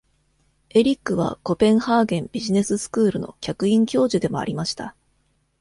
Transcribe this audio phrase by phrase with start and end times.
[0.71, 4.95] エリックはコペンハーゲンビジネススクールの客員教授でもありました。